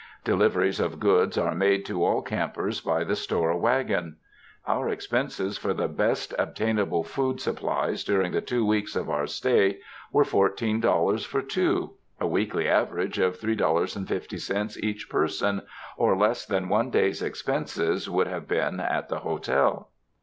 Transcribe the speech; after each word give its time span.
Deliveries 0.23 0.79
of 0.79 0.99
goods 0.99 1.37
are 1.37 1.53
made 1.53 1.85
to 1.85 2.03
all 2.03 2.23
campers 2.23 2.81
by 2.81 3.03
the 3.03 3.15
store 3.15 3.55
wagon. 3.55 4.15
Our 4.65 4.89
expenses 4.89 5.59
for 5.59 5.75
the 5.75 5.87
best 5.87 6.33
ob 6.39 6.55
tainable 6.55 7.05
food 7.05 7.39
supplies 7.39 8.03
during 8.03 8.31
the 8.31 8.41
two 8.41 8.65
weeks 8.65 8.95
of 8.95 9.11
our 9.11 9.27
stay 9.27 9.77
were 10.11 10.23
$14 10.23 11.23
for 11.27 11.43
two— 11.43 11.97
a 12.19 12.25
weekly 12.25 12.67
average 12.67 13.19
of 13.19 13.37
$3.50 13.39 14.77
each 14.77 15.07
person, 15.07 15.61
or 15.97 16.17
less 16.17 16.47
than 16.47 16.67
one 16.67 16.89
day's 16.89 17.21
expenses 17.21 18.09
would 18.09 18.25
have 18.25 18.47
been 18.47 18.79
at 18.79 19.07
the 19.07 19.19
hotel. 19.19 19.91